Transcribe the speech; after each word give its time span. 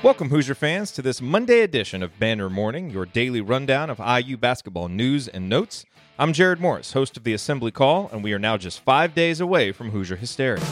Welcome, 0.00 0.28
Hoosier 0.28 0.54
fans, 0.54 0.92
to 0.92 1.02
this 1.02 1.20
Monday 1.20 1.62
edition 1.62 2.04
of 2.04 2.16
Banner 2.20 2.48
Morning, 2.48 2.88
your 2.88 3.04
daily 3.04 3.40
rundown 3.40 3.90
of 3.90 3.98
IU 3.98 4.36
basketball 4.36 4.86
news 4.86 5.26
and 5.26 5.48
notes. 5.48 5.84
I'm 6.20 6.32
Jerod 6.32 6.60
Morris, 6.60 6.92
host 6.92 7.16
of 7.16 7.24
the 7.24 7.32
Assembly 7.34 7.72
Call, 7.72 8.08
and 8.12 8.22
we 8.22 8.32
are 8.32 8.38
now 8.38 8.56
just 8.56 8.78
five 8.78 9.12
days 9.12 9.40
away 9.40 9.72
from 9.72 9.90
Hoosier 9.90 10.14
hysteria. 10.14 10.62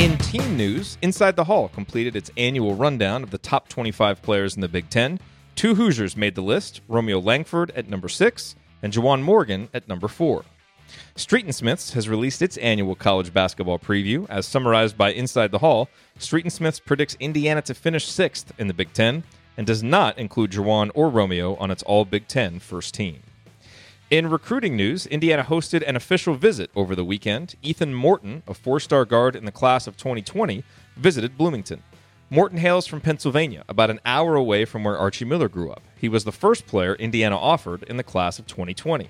In 0.00 0.18
team 0.18 0.56
news, 0.56 0.98
Inside 1.02 1.36
the 1.36 1.44
Hall 1.44 1.68
completed 1.68 2.16
its 2.16 2.32
annual 2.36 2.74
rundown 2.74 3.22
of 3.22 3.30
the 3.30 3.38
top 3.38 3.68
25 3.68 4.20
players 4.20 4.56
in 4.56 4.60
the 4.60 4.66
Big 4.66 4.90
Ten. 4.90 5.20
Two 5.54 5.76
Hoosiers 5.76 6.16
made 6.16 6.34
the 6.34 6.42
list 6.42 6.80
Romeo 6.88 7.20
Langford 7.20 7.70
at 7.76 7.88
number 7.88 8.08
six 8.08 8.56
and 8.82 8.92
Juwan 8.92 9.22
Morgan 9.22 9.68
at 9.72 9.86
number 9.86 10.08
four. 10.08 10.44
Street 11.16 11.44
and 11.44 11.54
Smith's 11.54 11.92
has 11.92 12.08
released 12.08 12.42
its 12.42 12.56
annual 12.58 12.94
college 12.94 13.32
basketball 13.32 13.78
preview. 13.78 14.26
As 14.28 14.46
summarized 14.46 14.98
by 14.98 15.12
Inside 15.12 15.50
the 15.50 15.58
Hall, 15.58 15.88
Street 16.18 16.44
and 16.44 16.52
Smith's 16.52 16.80
predicts 16.80 17.16
Indiana 17.20 17.62
to 17.62 17.74
finish 17.74 18.06
sixth 18.06 18.52
in 18.58 18.66
the 18.66 18.74
Big 18.74 18.92
Ten 18.92 19.24
and 19.56 19.66
does 19.66 19.82
not 19.82 20.18
include 20.18 20.50
Juwan 20.50 20.90
or 20.94 21.08
Romeo 21.08 21.54
on 21.56 21.70
its 21.70 21.82
All 21.84 22.04
Big 22.04 22.26
Ten 22.28 22.58
first 22.58 22.94
team. 22.94 23.22
In 24.10 24.28
recruiting 24.28 24.76
news, 24.76 25.06
Indiana 25.06 25.42
hosted 25.42 25.82
an 25.86 25.96
official 25.96 26.34
visit 26.34 26.70
over 26.76 26.94
the 26.94 27.04
weekend. 27.04 27.54
Ethan 27.62 27.94
Morton, 27.94 28.42
a 28.46 28.54
four 28.54 28.78
star 28.78 29.04
guard 29.04 29.34
in 29.34 29.44
the 29.44 29.52
class 29.52 29.86
of 29.86 29.96
2020, 29.96 30.62
visited 30.96 31.38
Bloomington. 31.38 31.82
Morton 32.30 32.58
hails 32.58 32.86
from 32.86 33.00
Pennsylvania, 33.00 33.64
about 33.68 33.90
an 33.90 34.00
hour 34.04 34.34
away 34.34 34.64
from 34.64 34.84
where 34.84 34.98
Archie 34.98 35.24
Miller 35.24 35.48
grew 35.48 35.70
up. 35.70 35.82
He 35.96 36.08
was 36.08 36.24
the 36.24 36.32
first 36.32 36.66
player 36.66 36.94
Indiana 36.94 37.38
offered 37.38 37.82
in 37.84 37.96
the 37.96 38.02
class 38.02 38.38
of 38.38 38.46
2020. 38.46 39.08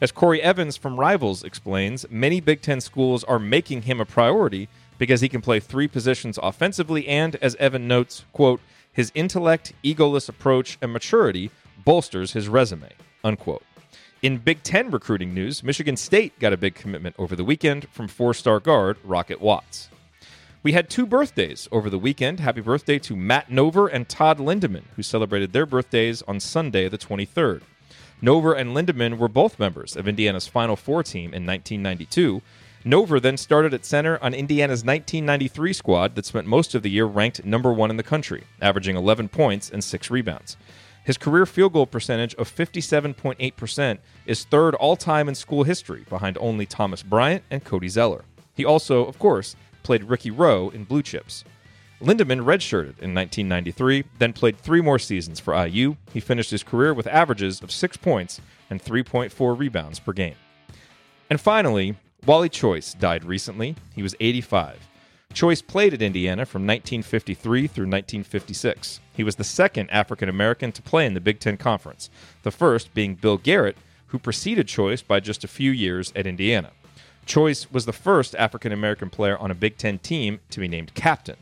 As 0.00 0.10
Corey 0.10 0.42
Evans 0.42 0.76
from 0.76 0.98
Rivals 0.98 1.44
explains, 1.44 2.04
many 2.10 2.40
Big 2.40 2.60
Ten 2.62 2.80
schools 2.80 3.22
are 3.24 3.38
making 3.38 3.82
him 3.82 4.00
a 4.00 4.04
priority 4.04 4.68
because 4.98 5.20
he 5.20 5.28
can 5.28 5.40
play 5.40 5.60
three 5.60 5.86
positions 5.86 6.38
offensively 6.42 7.06
and, 7.06 7.36
as 7.36 7.54
Evan 7.56 7.86
notes, 7.86 8.24
quote, 8.32 8.60
his 8.92 9.12
intellect, 9.14 9.72
egoless 9.84 10.28
approach, 10.28 10.78
and 10.82 10.92
maturity 10.92 11.50
bolsters 11.84 12.32
his 12.32 12.48
resume, 12.48 12.90
unquote. 13.22 13.62
In 14.22 14.38
Big 14.38 14.62
Ten 14.62 14.90
recruiting 14.90 15.32
news, 15.32 15.62
Michigan 15.62 15.96
State 15.96 16.38
got 16.38 16.52
a 16.52 16.56
big 16.56 16.74
commitment 16.74 17.14
over 17.18 17.36
the 17.36 17.44
weekend 17.44 17.86
from 17.90 18.08
four 18.08 18.34
star 18.34 18.58
guard 18.58 18.98
Rocket 19.04 19.40
Watts. 19.40 19.90
We 20.62 20.72
had 20.72 20.88
two 20.88 21.06
birthdays 21.06 21.68
over 21.70 21.90
the 21.90 21.98
weekend. 21.98 22.40
Happy 22.40 22.62
birthday 22.62 22.98
to 23.00 23.14
Matt 23.14 23.50
Nover 23.50 23.88
and 23.92 24.08
Todd 24.08 24.38
Lindeman, 24.38 24.84
who 24.96 25.02
celebrated 25.02 25.52
their 25.52 25.66
birthdays 25.66 26.22
on 26.22 26.40
Sunday, 26.40 26.88
the 26.88 26.96
23rd. 26.96 27.62
Nover 28.24 28.56
and 28.56 28.74
Lindeman 28.74 29.18
were 29.18 29.28
both 29.28 29.58
members 29.58 29.96
of 29.96 30.08
Indiana's 30.08 30.46
Final 30.46 30.76
Four 30.76 31.02
team 31.02 31.34
in 31.34 31.44
1992. 31.44 32.40
Nover 32.82 33.20
then 33.20 33.36
started 33.36 33.74
at 33.74 33.84
center 33.84 34.18
on 34.22 34.32
Indiana's 34.32 34.82
1993 34.82 35.74
squad 35.74 36.14
that 36.14 36.24
spent 36.24 36.46
most 36.46 36.74
of 36.74 36.82
the 36.82 36.88
year 36.88 37.04
ranked 37.04 37.44
number 37.44 37.70
one 37.70 37.90
in 37.90 37.98
the 37.98 38.02
country, 38.02 38.44
averaging 38.62 38.96
11 38.96 39.28
points 39.28 39.68
and 39.68 39.84
six 39.84 40.10
rebounds. 40.10 40.56
His 41.04 41.18
career 41.18 41.44
field 41.44 41.74
goal 41.74 41.86
percentage 41.86 42.34
of 42.36 42.48
57.8% 42.48 43.98
is 44.24 44.44
third 44.44 44.74
all 44.76 44.96
time 44.96 45.28
in 45.28 45.34
school 45.34 45.64
history, 45.64 46.06
behind 46.08 46.38
only 46.40 46.64
Thomas 46.64 47.02
Bryant 47.02 47.44
and 47.50 47.62
Cody 47.62 47.88
Zeller. 47.88 48.24
He 48.54 48.64
also, 48.64 49.04
of 49.04 49.18
course, 49.18 49.54
played 49.82 50.04
Ricky 50.04 50.30
Roe 50.30 50.70
in 50.70 50.84
Blue 50.84 51.02
Chips. 51.02 51.44
Lindeman 52.04 52.44
redshirted 52.44 53.00
in 53.00 53.14
1993, 53.14 54.04
then 54.18 54.34
played 54.34 54.58
three 54.58 54.82
more 54.82 54.98
seasons 54.98 55.40
for 55.40 55.54
IU. 55.54 55.96
He 56.12 56.20
finished 56.20 56.50
his 56.50 56.62
career 56.62 56.92
with 56.92 57.06
averages 57.06 57.62
of 57.62 57.72
six 57.72 57.96
points 57.96 58.42
and 58.68 58.82
3.4 58.82 59.58
rebounds 59.58 60.00
per 60.00 60.12
game. 60.12 60.34
And 61.30 61.40
finally, 61.40 61.96
Wally 62.26 62.50
Choice 62.50 62.92
died 62.92 63.24
recently. 63.24 63.76
He 63.94 64.02
was 64.02 64.14
85. 64.20 64.86
Choice 65.32 65.62
played 65.62 65.94
at 65.94 66.02
Indiana 66.02 66.44
from 66.44 66.66
1953 66.66 67.66
through 67.68 67.84
1956. 67.84 69.00
He 69.14 69.24
was 69.24 69.36
the 69.36 69.42
second 69.42 69.88
African 69.90 70.28
American 70.28 70.72
to 70.72 70.82
play 70.82 71.06
in 71.06 71.14
the 71.14 71.20
Big 71.20 71.40
Ten 71.40 71.56
Conference, 71.56 72.10
the 72.42 72.50
first 72.50 72.92
being 72.92 73.14
Bill 73.14 73.38
Garrett, 73.38 73.78
who 74.08 74.18
preceded 74.18 74.68
Choice 74.68 75.00
by 75.00 75.20
just 75.20 75.42
a 75.42 75.48
few 75.48 75.70
years 75.70 76.12
at 76.14 76.26
Indiana. 76.26 76.70
Choice 77.24 77.72
was 77.72 77.86
the 77.86 77.94
first 77.94 78.34
African 78.36 78.72
American 78.72 79.08
player 79.08 79.38
on 79.38 79.50
a 79.50 79.54
Big 79.54 79.78
Ten 79.78 79.98
team 79.98 80.40
to 80.50 80.60
be 80.60 80.68
named 80.68 80.92
captain. 80.94 81.36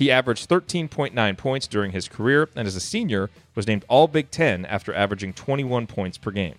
He 0.00 0.10
averaged 0.10 0.48
13.9 0.48 1.36
points 1.36 1.66
during 1.66 1.92
his 1.92 2.08
career, 2.08 2.48
and 2.56 2.66
as 2.66 2.74
a 2.74 2.80
senior, 2.80 3.28
was 3.54 3.66
named 3.66 3.84
All 3.86 4.08
Big 4.08 4.30
Ten 4.30 4.64
after 4.64 4.94
averaging 4.94 5.34
21 5.34 5.86
points 5.86 6.16
per 6.16 6.30
game. 6.30 6.54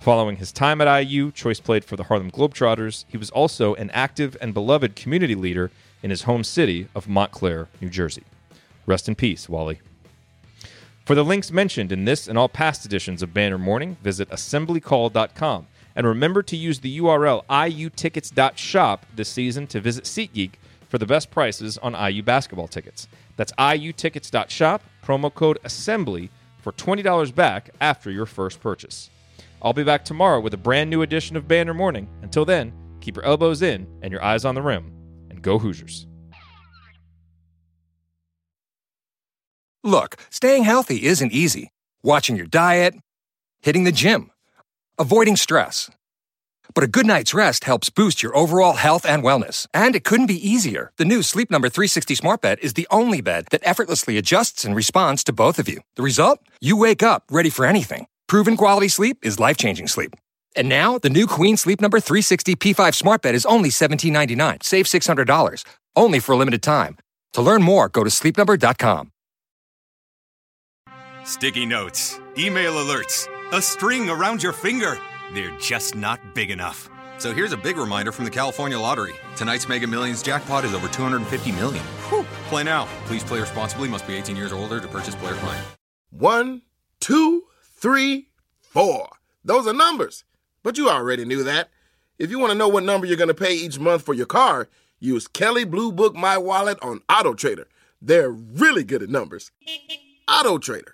Following 0.00 0.36
his 0.36 0.52
time 0.52 0.82
at 0.82 1.06
IU, 1.06 1.32
Choice 1.32 1.60
played 1.60 1.82
for 1.82 1.96
the 1.96 2.02
Harlem 2.04 2.30
Globetrotters. 2.30 3.06
He 3.08 3.16
was 3.16 3.30
also 3.30 3.74
an 3.76 3.88
active 3.92 4.36
and 4.38 4.52
beloved 4.52 4.96
community 4.96 5.34
leader 5.34 5.70
in 6.02 6.10
his 6.10 6.24
home 6.24 6.44
city 6.44 6.88
of 6.94 7.08
Montclair, 7.08 7.68
New 7.80 7.88
Jersey. 7.88 8.24
Rest 8.84 9.08
in 9.08 9.14
peace, 9.14 9.48
Wally. 9.48 9.80
For 11.06 11.14
the 11.14 11.24
links 11.24 11.50
mentioned 11.50 11.90
in 11.90 12.04
this 12.04 12.28
and 12.28 12.36
all 12.36 12.50
past 12.50 12.84
editions 12.84 13.22
of 13.22 13.32
Banner 13.32 13.56
Morning, 13.56 13.96
visit 14.02 14.28
assemblycall.com. 14.28 15.68
And 15.96 16.06
remember 16.06 16.42
to 16.42 16.56
use 16.56 16.80
the 16.80 16.98
URL 16.98 17.46
iutickets.shop 17.46 19.06
this 19.16 19.30
season 19.30 19.66
to 19.68 19.80
visit 19.80 20.04
SeatGeek 20.04 20.56
for 20.88 20.98
the 20.98 21.06
best 21.06 21.30
prices 21.30 21.78
on 21.78 21.94
IU 21.94 22.22
basketball 22.22 22.68
tickets. 22.68 23.08
That's 23.36 23.52
iutickets.shop, 23.52 24.82
promo 25.04 25.34
code 25.34 25.58
ASSEMBLY 25.64 26.30
for 26.60 26.72
$20 26.72 27.34
back 27.34 27.70
after 27.80 28.10
your 28.10 28.26
first 28.26 28.60
purchase. 28.60 29.10
I'll 29.60 29.72
be 29.72 29.84
back 29.84 30.04
tomorrow 30.04 30.40
with 30.40 30.54
a 30.54 30.58
brand 30.58 30.90
new 30.90 31.02
edition 31.02 31.36
of 31.36 31.48
Banner 31.48 31.74
Morning. 31.74 32.08
Until 32.22 32.44
then, 32.44 32.72
keep 33.00 33.16
your 33.16 33.24
elbows 33.24 33.62
in 33.62 33.86
and 34.02 34.12
your 34.12 34.22
eyes 34.22 34.44
on 34.44 34.54
the 34.54 34.62
rim, 34.62 34.92
and 35.30 35.42
go 35.42 35.58
Hoosiers. 35.58 36.06
Look, 39.82 40.16
staying 40.30 40.64
healthy 40.64 41.04
isn't 41.04 41.32
easy. 41.32 41.70
Watching 42.02 42.36
your 42.36 42.46
diet, 42.46 42.94
hitting 43.60 43.84
the 43.84 43.92
gym, 43.92 44.30
avoiding 44.98 45.36
stress. 45.36 45.90
But 46.72 46.84
a 46.84 46.88
good 46.88 47.06
night's 47.06 47.34
rest 47.34 47.64
helps 47.64 47.90
boost 47.90 48.22
your 48.22 48.36
overall 48.36 48.74
health 48.74 49.04
and 49.04 49.22
wellness. 49.22 49.66
And 49.74 49.94
it 49.94 50.04
couldn't 50.04 50.26
be 50.26 50.48
easier. 50.48 50.92
The 50.96 51.04
new 51.04 51.22
Sleep 51.22 51.50
Number 51.50 51.68
360 51.68 52.14
Smart 52.14 52.40
Bed 52.40 52.58
is 52.62 52.74
the 52.74 52.88
only 52.90 53.20
bed 53.20 53.46
that 53.50 53.60
effortlessly 53.64 54.16
adjusts 54.16 54.64
and 54.64 54.74
responds 54.74 55.22
to 55.24 55.32
both 55.32 55.58
of 55.58 55.68
you. 55.68 55.80
The 55.96 56.02
result? 56.02 56.38
You 56.60 56.76
wake 56.76 57.02
up 57.02 57.24
ready 57.30 57.50
for 57.50 57.66
anything. 57.66 58.06
Proven 58.26 58.56
quality 58.56 58.88
sleep 58.88 59.18
is 59.22 59.38
life 59.38 59.56
changing 59.56 59.88
sleep. 59.88 60.16
And 60.56 60.68
now, 60.68 60.98
the 60.98 61.10
new 61.10 61.26
Queen 61.26 61.56
Sleep 61.56 61.80
Number 61.80 62.00
360 62.00 62.54
P5 62.56 62.94
Smart 62.94 63.22
Bed 63.22 63.34
is 63.34 63.44
only 63.44 63.70
$17.99. 63.70 64.62
Save 64.62 64.86
$600. 64.86 65.64
Only 65.96 66.20
for 66.20 66.32
a 66.32 66.36
limited 66.36 66.62
time. 66.62 66.96
To 67.34 67.42
learn 67.42 67.62
more, 67.62 67.88
go 67.88 68.04
to 68.04 68.10
sleepnumber.com. 68.10 69.10
Sticky 71.24 71.64
notes, 71.66 72.20
email 72.36 72.74
alerts, 72.74 73.28
a 73.50 73.60
string 73.60 74.10
around 74.10 74.42
your 74.42 74.52
finger. 74.52 74.98
They're 75.32 75.56
just 75.58 75.94
not 75.94 76.34
big 76.34 76.50
enough. 76.50 76.90
So 77.18 77.32
here's 77.32 77.52
a 77.52 77.56
big 77.56 77.76
reminder 77.76 78.12
from 78.12 78.24
the 78.24 78.30
California 78.30 78.78
Lottery. 78.78 79.14
Tonight's 79.36 79.68
Mega 79.68 79.86
Millions 79.86 80.22
jackpot 80.22 80.64
is 80.64 80.74
over 80.74 80.88
250 80.88 81.52
million. 81.52 81.82
Whew. 82.08 82.24
Play 82.48 82.64
now. 82.64 82.88
Please 83.06 83.24
play 83.24 83.40
responsibly. 83.40 83.88
Must 83.88 84.06
be 84.06 84.14
18 84.14 84.36
years 84.36 84.52
or 84.52 84.56
older 84.56 84.80
to 84.80 84.88
purchase 84.88 85.14
player 85.14 85.34
client. 85.34 85.66
One, 86.10 86.62
two, 87.00 87.44
three, 87.62 88.28
four. 88.60 89.08
Those 89.44 89.66
are 89.66 89.72
numbers. 89.72 90.24
But 90.62 90.76
you 90.76 90.88
already 90.88 91.24
knew 91.24 91.42
that. 91.44 91.70
If 92.18 92.30
you 92.30 92.38
want 92.38 92.52
to 92.52 92.58
know 92.58 92.68
what 92.68 92.84
number 92.84 93.06
you're 93.06 93.16
going 93.16 93.28
to 93.28 93.34
pay 93.34 93.54
each 93.54 93.78
month 93.78 94.02
for 94.02 94.14
your 94.14 94.26
car, 94.26 94.68
use 95.00 95.26
Kelley 95.26 95.64
Blue 95.64 95.92
Book 95.92 96.14
My 96.14 96.38
Wallet 96.38 96.78
on 96.82 97.02
Auto 97.08 97.34
Trader. 97.34 97.66
They're 98.00 98.30
really 98.30 98.84
good 98.84 99.02
at 99.02 99.08
numbers. 99.08 99.50
Auto 100.28 100.58
Trader. 100.58 100.93